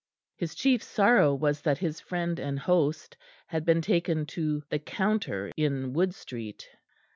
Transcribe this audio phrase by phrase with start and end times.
[0.35, 5.51] His chief sorrow was that his friend and host had been taken to the Counter
[5.55, 6.67] in Wood Street.